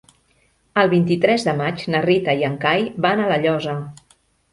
El 0.83 0.87
vint-i-tres 0.93 1.45
de 1.47 1.53
maig 1.59 1.83
na 1.95 2.01
Rita 2.05 2.35
i 2.39 2.47
en 2.47 2.55
Cai 2.65 2.87
van 3.07 3.21
a 3.21 3.29
La 3.33 3.39
Llosa. 3.45 3.77